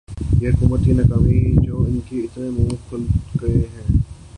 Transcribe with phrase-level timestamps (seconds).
[0.41, 3.05] یہ حکومت کی ناکامی جو انکے اتنے منہ کھل
[3.41, 3.97] گئے ہیں